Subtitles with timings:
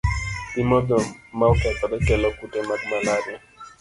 [0.51, 0.99] Pi modho
[1.37, 3.37] ma okethore kelo kute mag malaria.